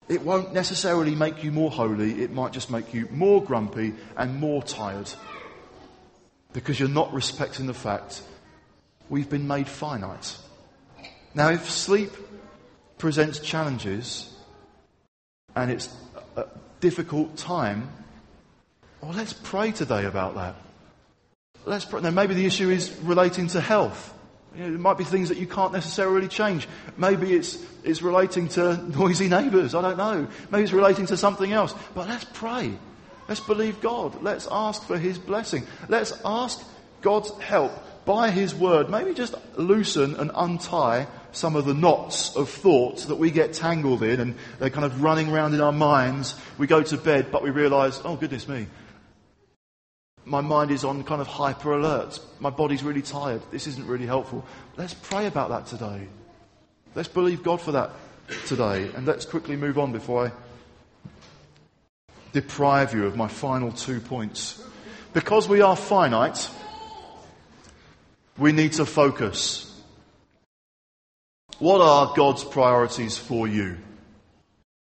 [0.09, 4.37] It won't necessarily make you more holy, it might just make you more grumpy and
[4.37, 5.11] more tired
[6.53, 8.23] because you're not respecting the fact
[9.09, 10.37] we've been made finite.
[11.35, 12.11] Now, if sleep
[12.97, 14.35] presents challenges
[15.55, 15.95] and it's
[16.37, 16.47] a
[16.81, 17.91] difficult time,
[19.01, 20.57] well, let's pray today about that.
[21.65, 22.01] Let's pray.
[22.01, 24.15] Now, maybe the issue is relating to health.
[24.57, 26.67] You know, it might be things that you can't necessarily change.
[26.97, 29.75] Maybe it's, it's relating to noisy neighbours.
[29.75, 30.27] I don't know.
[30.51, 31.75] Maybe it's relating to something else.
[31.95, 32.73] But let's pray.
[33.29, 34.23] Let's believe God.
[34.23, 35.67] Let's ask for His blessing.
[35.89, 36.67] Let's ask
[37.03, 37.73] God's help
[38.05, 38.89] by His word.
[38.89, 44.03] Maybe just loosen and untie some of the knots of thoughts that we get tangled
[44.03, 46.35] in and they're kind of running around in our minds.
[46.57, 48.67] We go to bed, but we realise, oh goodness me,
[50.29, 52.21] my mind is on kind of hyper alert.
[52.39, 53.43] My body's really tired.
[53.51, 54.45] This isn't really helpful.
[54.77, 56.07] Let's pray about that today.
[56.95, 57.91] Let's believe God for that
[58.47, 58.91] today.
[58.95, 60.33] And let's quickly move on before I
[62.33, 64.63] deprive you of my final two points.
[65.15, 66.51] Because we are finite,
[68.37, 69.65] we need to focus.
[71.59, 73.79] What are God's priorities for you?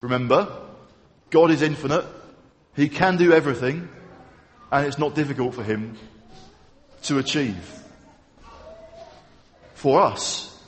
[0.02, 0.48] Remember,
[1.30, 2.04] God is infinite.
[2.74, 3.88] He can do everything
[4.70, 5.96] and it's not difficult for him
[7.02, 7.82] to achieve.
[9.74, 10.58] For us,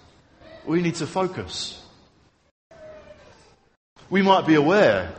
[0.64, 1.82] we need to focus.
[4.10, 5.12] We might be aware,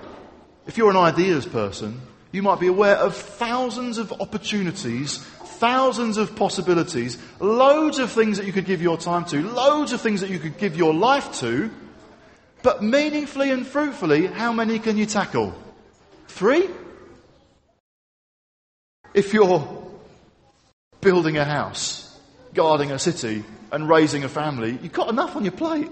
[0.67, 6.35] if you're an ideas person, you might be aware of thousands of opportunities, thousands of
[6.35, 10.29] possibilities, loads of things that you could give your time to, loads of things that
[10.29, 11.69] you could give your life to,
[12.61, 15.53] but meaningfully and fruitfully, how many can you tackle?
[16.27, 16.67] Three?
[19.13, 19.91] If you're
[21.01, 22.17] building a house,
[22.53, 25.89] guarding a city, and raising a family, you've got enough on your plate.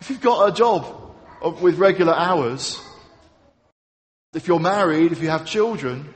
[0.00, 0.86] If you've got a job
[1.60, 2.80] with regular hours,
[4.34, 6.12] if you're married, if you have children,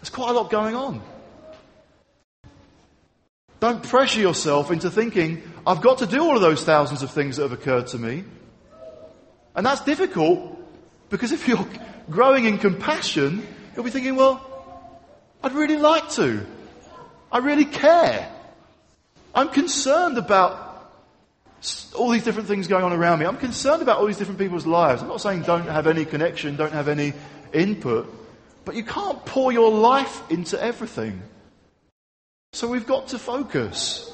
[0.00, 1.02] there's quite a lot going on.
[3.60, 7.36] Don't pressure yourself into thinking, I've got to do all of those thousands of things
[7.36, 8.24] that have occurred to me.
[9.54, 10.58] And that's difficult
[11.08, 11.66] because if you're
[12.10, 14.53] growing in compassion, you'll be thinking, well,
[15.44, 16.46] I'd really like to.
[17.30, 18.32] I really care.
[19.34, 20.90] I'm concerned about
[21.94, 23.26] all these different things going on around me.
[23.26, 25.02] I'm concerned about all these different people's lives.
[25.02, 27.12] I'm not saying don't have any connection, don't have any
[27.52, 28.10] input,
[28.64, 31.20] but you can't pour your life into everything.
[32.54, 34.10] So we've got to focus.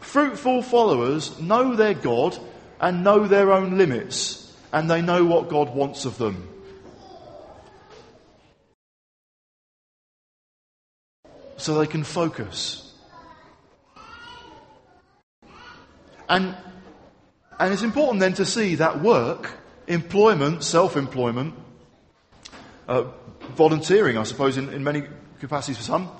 [0.00, 2.38] Fruitful followers know their God
[2.78, 6.46] and know their own limits, and they know what God wants of them.
[11.56, 12.92] So they can focus.
[16.28, 16.56] And,
[17.58, 19.50] and it's important then to see that work,
[19.86, 21.54] employment, self-employment,
[22.88, 23.04] uh,
[23.54, 25.04] volunteering, I suppose, in, in many
[25.40, 26.10] capacities for some,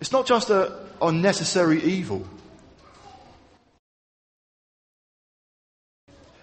[0.00, 2.26] it's not just a unnecessary evil.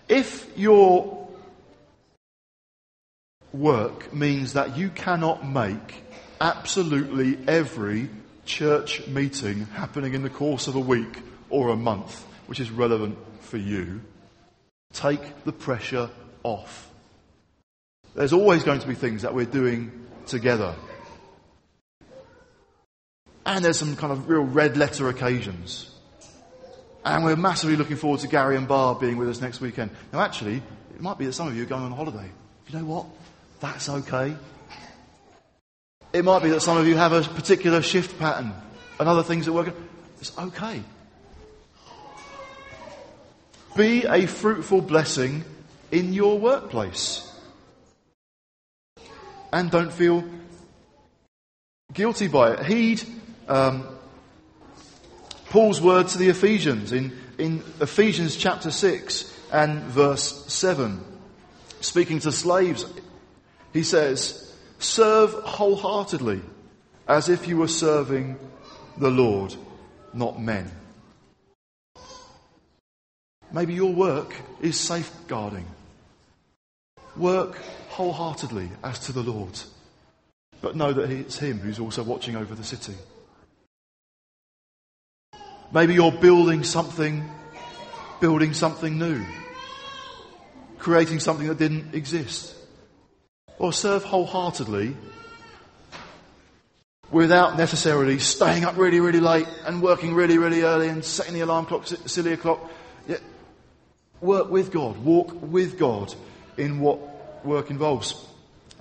[0.07, 1.27] If your
[3.51, 6.02] work means that you cannot make
[6.43, 8.09] absolutely every
[8.45, 13.17] church meeting happening in the course of a week or a month, which is relevant
[13.39, 14.01] for you,
[14.91, 16.09] take the pressure
[16.43, 16.91] off.
[18.13, 20.75] There's always going to be things that we're doing together.
[23.45, 25.89] And there's some kind of real red letter occasions.
[27.05, 29.91] And we're massively looking forward to Gary and Barb being with us next weekend.
[30.11, 30.57] Now, actually,
[30.93, 32.29] it might be that some of you are going on holiday.
[32.67, 33.05] You know what?
[33.61, 34.35] That's okay.
[36.13, 38.53] It might be that some of you have a particular shift pattern
[38.99, 39.73] and other things that work.
[40.21, 40.83] It's okay.
[43.75, 45.43] Be a fruitful blessing
[45.91, 47.29] in your workplace.
[49.51, 50.23] And don't feel
[51.91, 52.65] guilty by it.
[52.65, 53.03] Heed
[53.47, 53.87] um,
[55.49, 61.03] Paul's word to the Ephesians in, in Ephesians chapter 6 and verse 7.
[61.81, 62.85] Speaking to slaves,
[63.73, 64.42] he says,
[64.83, 66.41] Serve wholeheartedly
[67.07, 68.37] as if you were serving
[68.97, 69.55] the Lord,
[70.13, 70.69] not men.
[73.53, 75.65] Maybe your work is safeguarding.
[77.15, 77.55] Work
[77.91, 79.57] wholeheartedly as to the Lord,
[80.61, 82.95] but know that it's Him who's also watching over the city.
[85.71, 87.23] Maybe you're building something,
[88.19, 89.25] building something new,
[90.77, 92.53] creating something that didn't exist.
[93.59, 94.95] Or serve wholeheartedly
[97.11, 101.41] without necessarily staying up really, really late and working really, really early and setting the
[101.41, 102.71] alarm clock silly o'clock.
[103.07, 103.17] Yeah.
[104.19, 106.13] Work with God, walk with God
[106.57, 108.15] in what work involves.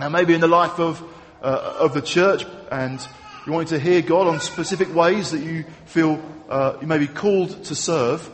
[0.00, 1.02] Now, maybe in the life of,
[1.42, 2.98] uh, of the church and
[3.46, 7.06] you want to hear God on specific ways that you feel uh, you may be
[7.06, 8.30] called to serve.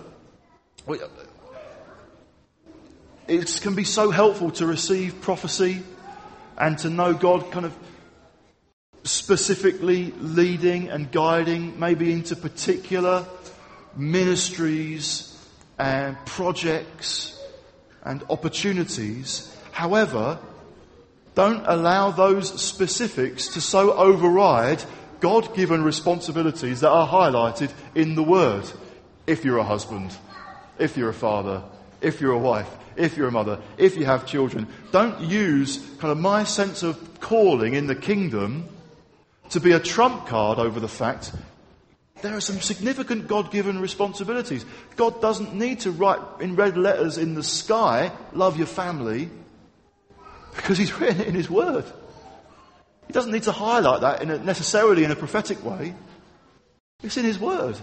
[3.27, 5.83] It can be so helpful to receive prophecy
[6.59, 7.75] and to know God kind of
[9.05, 13.25] specifically leading and guiding, maybe into particular
[13.97, 15.35] ministries
[15.79, 17.41] and projects
[18.05, 19.55] and opportunities.
[19.73, 20.39] However,
[21.35, 24.83] don't allow those specifics to so override
[25.21, 28.71] God given responsibilities that are highlighted in the Word.
[29.27, 30.17] If you're a husband,
[30.79, 31.63] if you're a father,
[32.01, 32.69] if you're a wife,
[32.99, 37.21] if you're a mother, if you have children, don't use kind of my sense of
[37.21, 38.69] calling in the kingdom
[39.51, 41.33] to be a trump card over the fact
[42.23, 44.65] there are some significant God given responsibilities.
[44.97, 49.31] God doesn't need to write in red letters in the sky, love your family,
[50.57, 51.85] because He's written it in His Word.
[53.07, 55.95] He doesn't need to highlight that in a, necessarily in a prophetic way.
[57.03, 57.79] It's in His Word.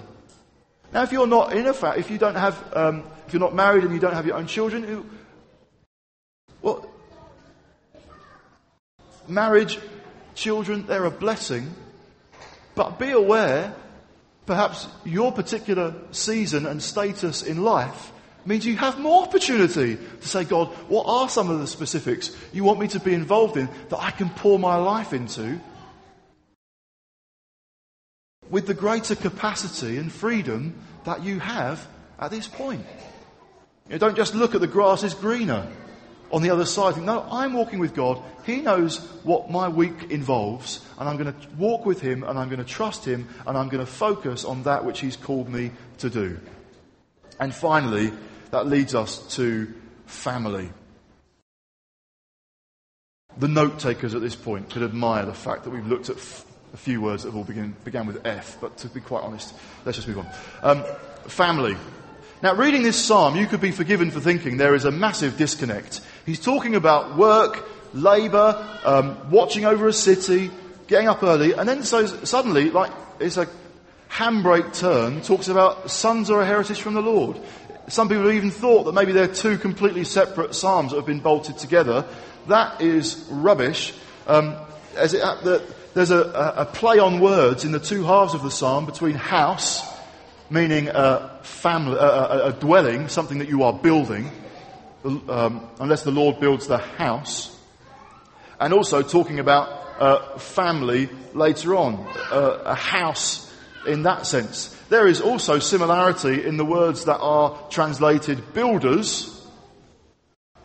[0.96, 3.54] Now, if you're not in a fact, if you don't have, um, if you're not
[3.54, 5.06] married and you don't have your own children,
[6.62, 6.90] well,
[9.28, 9.78] marriage,
[10.36, 11.76] children, they're a blessing.
[12.76, 13.76] But be aware,
[14.46, 18.14] perhaps your particular season and status in life
[18.46, 22.64] means you have more opportunity to say, God, what are some of the specifics you
[22.64, 25.60] want me to be involved in that I can pour my life into
[28.50, 31.88] with the greater capacity and freedom that you have
[32.20, 32.86] at this point?
[33.88, 35.68] You know, don't just look at the grass is greener
[36.32, 36.96] on the other side.
[36.96, 38.22] Think, no, I'm walking with God.
[38.46, 42.50] He knows what my week involves, and I'm going to walk with Him, and I'm
[42.50, 45.72] going to trust Him, and I'm going to focus on that which He's called me
[46.00, 46.40] to do.
[47.40, 48.12] And finally,
[48.52, 49.74] that leads us to
[50.06, 50.70] family.
[53.38, 56.18] The note takers at this point could admire the fact that we've looked at
[56.76, 59.56] a few words that all begin, began with F, but to be quite honest,
[59.86, 60.28] let's just move on.
[60.62, 60.84] Um,
[61.26, 61.78] family.
[62.44, 66.02] Now, reading this psalm, you could be forgiven for thinking there is a massive disconnect.
[66.26, 70.52] He's talking about work, labour, um, watching over a city,
[70.88, 73.48] getting up early, and then so suddenly, like, it's a
[74.10, 77.40] handbrake turn, talks about sons are a heritage from the Lord.
[77.88, 81.22] Some people have even thought that maybe they're two completely separate psalms that have been
[81.22, 82.04] bolted together.
[82.48, 83.94] That is rubbish.
[84.28, 84.58] Um,
[84.98, 85.64] as it, the,
[85.96, 89.82] there's a, a, play on words in the two halves of the psalm between house,
[90.50, 94.30] meaning a family, a, a dwelling, something that you are building,
[95.06, 97.58] um, unless the Lord builds the house,
[98.60, 99.70] and also talking about
[100.02, 103.50] uh, family later on, uh, a house
[103.88, 104.78] in that sense.
[104.90, 109.32] There is also similarity in the words that are translated builders.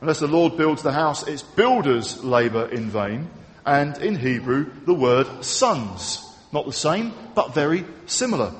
[0.01, 3.31] Unless the Lord builds the house, its builders labour in vain
[3.65, 6.27] and in Hebrew, the word sons.
[6.53, 8.53] Not the same, but very similar.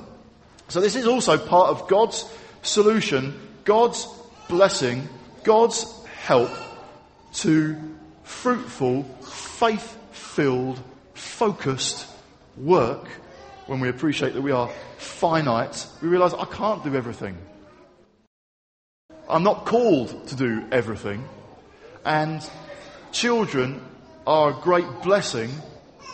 [0.69, 2.25] So this is also part of God's
[2.63, 3.35] solution,
[3.65, 4.07] God's
[4.49, 5.09] blessing,
[5.43, 5.85] God's
[6.23, 6.51] help
[7.35, 7.77] to
[8.23, 10.81] fruitful, faith filled,
[11.15, 12.07] focused
[12.57, 13.09] work
[13.67, 15.87] when we appreciate that we are finite.
[16.03, 17.37] We realize I can't do everything.
[19.29, 21.25] I'm not called to do everything.
[22.05, 22.49] And
[23.13, 23.81] children
[24.31, 25.51] are a great blessing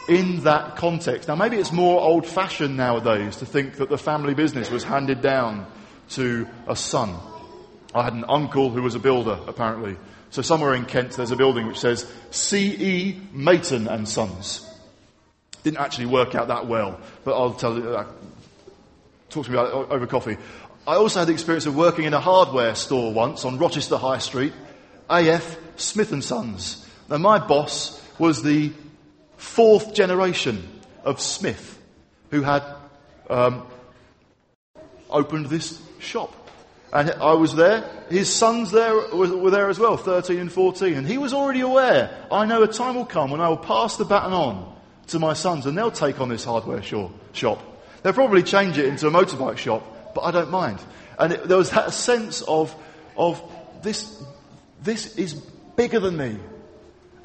[0.08, 1.28] in that context.
[1.28, 5.20] Now, maybe it's more old fashioned nowadays to think that the family business was handed
[5.20, 5.66] down
[6.10, 7.14] to a son.
[7.94, 9.98] I had an uncle who was a builder, apparently.
[10.30, 13.20] So, somewhere in Kent, there's a building which says C.E.
[13.32, 14.66] Mayton and Sons.
[15.62, 18.06] Didn't actually work out that well, but I'll tell you, uh,
[19.28, 20.38] talk to me about it over coffee.
[20.86, 24.18] I also had the experience of working in a hardware store once on Rochester High
[24.18, 24.54] Street,
[25.10, 25.58] A.F.
[25.76, 26.82] Smith and Sons.
[27.10, 28.72] Now, my boss was the
[29.36, 30.66] fourth generation
[31.04, 31.78] of Smith
[32.30, 32.62] who had
[33.30, 33.66] um,
[35.10, 36.34] opened this shop.
[36.92, 37.84] And I was there.
[38.08, 40.94] His sons there were there as well, 13 and 14.
[40.94, 43.96] And he was already aware, I know a time will come when I will pass
[43.96, 44.76] the baton on
[45.08, 47.60] to my sons and they'll take on this hardware shop.
[48.02, 50.78] They'll probably change it into a motorbike shop, but I don't mind.
[51.18, 52.74] And it, there was that sense of,
[53.16, 53.42] of
[53.82, 54.22] this,
[54.82, 56.38] this is bigger than me.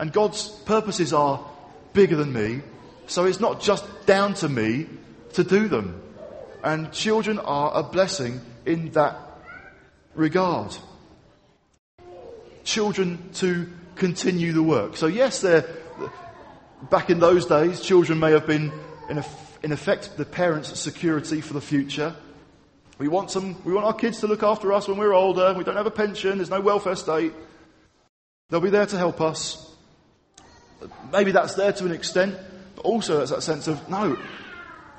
[0.01, 1.47] And God's purposes are
[1.93, 2.61] bigger than me.
[3.05, 4.87] So it's not just down to me
[5.33, 6.01] to do them.
[6.63, 9.15] And children are a blessing in that
[10.15, 10.75] regard.
[12.63, 14.97] Children to continue the work.
[14.97, 15.69] So yes, they're,
[16.89, 18.71] back in those days, children may have been
[19.07, 19.23] in,
[19.61, 22.15] in effect the parents' security for the future.
[22.97, 25.53] We want some, we want our kids to look after us when we're older.
[25.53, 26.39] We don't have a pension.
[26.39, 27.33] There's no welfare state.
[28.49, 29.70] They'll be there to help us.
[31.11, 32.35] Maybe that's there to an extent,
[32.75, 34.17] but also there's that sense of, no,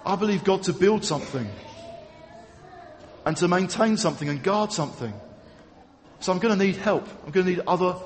[0.05, 1.49] I believe God to build something
[3.24, 5.12] and to maintain something and guard something.
[6.20, 7.09] So I'm going to need help.
[7.24, 7.97] I'm going to need other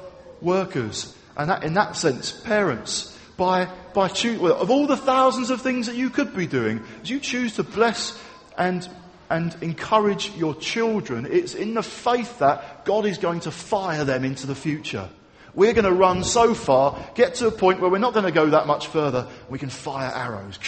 [0.40, 1.14] workers.
[1.36, 5.86] And that, in that sense, parents, by, by well, of all the thousands of things
[5.86, 8.18] that you could be doing, as you choose to bless
[8.56, 8.88] and,
[9.28, 14.24] and encourage your children, it's in the faith that God is going to fire them
[14.24, 15.08] into the future.
[15.56, 18.30] We're going to run so far, get to a point where we're not going to
[18.30, 19.26] go that much further.
[19.48, 20.58] We can fire arrows.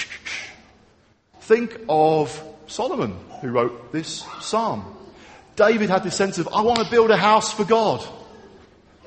[1.43, 4.97] Think of Solomon, who wrote this psalm.
[5.57, 8.03] David had this sense of, I want to build a house for God.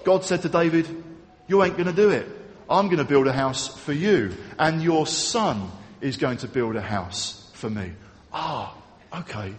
[0.04, 1.04] God said to David,
[1.48, 2.28] You ain't going to do it.
[2.70, 4.36] I'm going to build a house for you.
[4.60, 7.92] And your son is going to build a house for me.
[8.32, 8.76] Ah,
[9.14, 9.56] okay.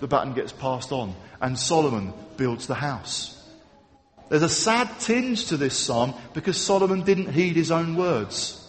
[0.00, 3.33] The baton gets passed on, and Solomon builds the house.
[4.28, 8.60] There's a sad tinge to this psalm because Solomon didn't heed his own words.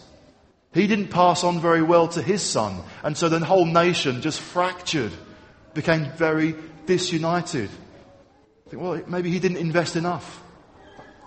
[0.74, 4.40] He didn't pass on very well to his son, and so the whole nation just
[4.40, 5.12] fractured,
[5.72, 6.54] became very
[6.84, 7.70] disunited.
[8.66, 10.42] I Think, well, maybe he didn't invest enough,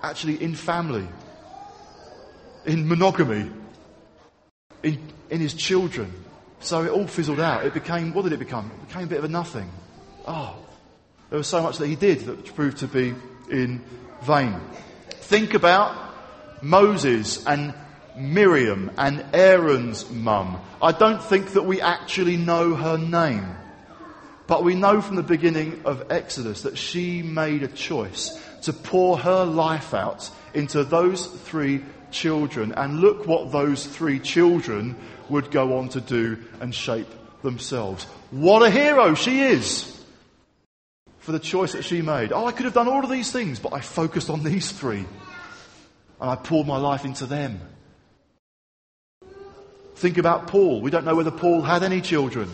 [0.03, 1.07] actually, in family,
[2.65, 3.49] in monogamy,
[4.83, 4.99] in,
[5.31, 6.13] in his children.
[6.59, 7.65] So it all fizzled out.
[7.65, 8.69] It became, what did it become?
[8.83, 9.69] It became a bit of a nothing.
[10.27, 10.55] Oh,
[11.29, 13.15] there was so much that he did that proved to be
[13.49, 13.81] in
[14.21, 14.59] vain.
[15.09, 15.95] Think about
[16.61, 17.73] Moses and
[18.17, 20.59] Miriam and Aaron's mum.
[20.81, 23.45] I don't think that we actually know her name.
[24.47, 29.17] But we know from the beginning of Exodus that she made a choice to pour
[29.19, 32.73] her life out into those three children.
[32.73, 34.95] And look what those three children
[35.29, 37.07] would go on to do and shape
[37.43, 38.05] themselves.
[38.31, 39.98] What a hero she is!
[41.29, 42.31] For the choice that she made.
[42.31, 45.05] Oh, I could have done all of these things, but I focused on these three.
[46.19, 47.61] And I poured my life into them.
[49.93, 50.81] Think about Paul.
[50.81, 52.49] We don't know whether Paul had any children.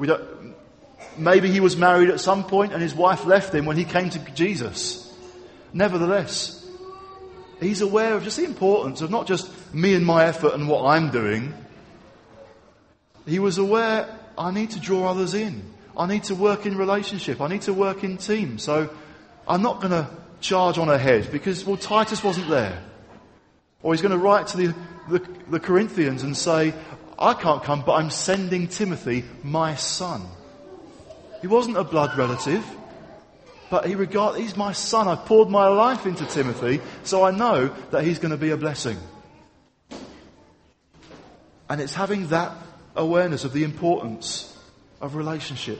[0.00, 0.54] We don't,
[1.18, 4.08] maybe he was married at some point and his wife left him when he came
[4.08, 5.14] to Jesus.
[5.74, 6.66] Nevertheless,
[7.60, 10.86] he's aware of just the importance of not just me and my effort and what
[10.86, 11.52] I'm doing.
[13.26, 15.74] He was aware I need to draw others in.
[15.98, 17.40] I need to work in relationship.
[17.40, 18.58] I need to work in team.
[18.58, 18.88] So
[19.48, 20.08] I'm not going to
[20.40, 22.80] charge on ahead because, well, Titus wasn't there.
[23.82, 24.74] Or he's going to write to the,
[25.08, 25.18] the,
[25.50, 26.72] the Corinthians and say,
[27.18, 30.22] I can't come, but I'm sending Timothy, my son.
[31.40, 32.64] He wasn't a blood relative,
[33.70, 35.08] but he regard, he's my son.
[35.08, 38.56] I've poured my life into Timothy, so I know that he's going to be a
[38.56, 38.96] blessing.
[41.68, 42.56] And it's having that
[42.94, 44.54] awareness of the importance
[45.00, 45.78] of relationship,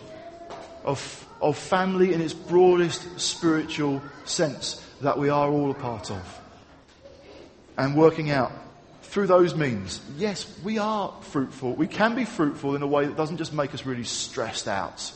[0.85, 6.41] of, of family in its broadest spiritual sense that we are all a part of.
[7.77, 8.53] And working out
[9.03, 11.75] through those means, yes, we are fruitful.
[11.75, 15.13] We can be fruitful in a way that doesn't just make us really stressed out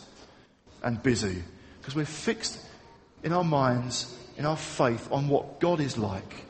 [0.83, 1.43] and busy,
[1.81, 2.59] because we're fixed
[3.23, 6.47] in our minds, in our faith on what God is like.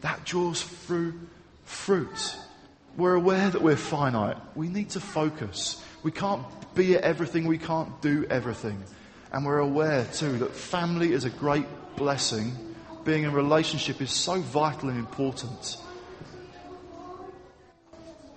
[0.00, 1.14] That draws through
[1.64, 2.36] fruit.
[2.96, 4.36] We're aware that we're finite.
[4.54, 5.82] We need to focus.
[6.04, 6.44] We can't
[6.74, 7.46] be at everything.
[7.46, 8.84] We can't do everything.
[9.32, 12.52] And we're aware too that family is a great blessing.
[13.04, 15.78] Being in a relationship is so vital and important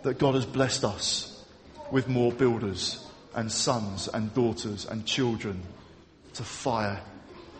[0.01, 1.45] that God has blessed us
[1.91, 3.05] with more builders
[3.35, 5.61] and sons and daughters and children
[6.35, 7.01] to fire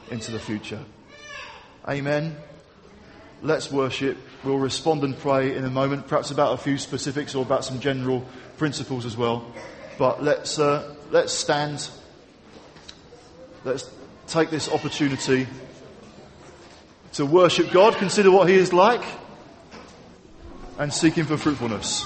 [0.10, 0.84] into the future.
[1.88, 2.38] Amen.
[3.41, 4.18] Let's worship.
[4.43, 7.82] We'll respond and pray in a moment, perhaps about a few specifics or about some
[7.82, 8.26] general
[8.58, 9.53] principles as well.
[9.98, 11.89] But let's, uh, let's stand.
[13.64, 13.89] Let's
[14.28, 15.48] take this opportunity
[17.14, 19.04] to worship God, consider what He is like,
[20.78, 22.06] and seek Him for fruitfulness.